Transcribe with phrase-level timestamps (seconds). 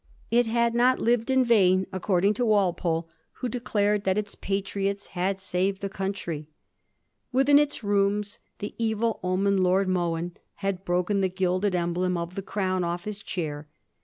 [0.31, 5.39] It had not lived iQ vain, according to Walpole, who declared that its patriots had
[5.39, 6.47] saved the country.
[7.31, 12.41] Within its rooms the evil omened Lord Mohun had broken the gilded emblem of the
[12.41, 13.67] crown off his chair.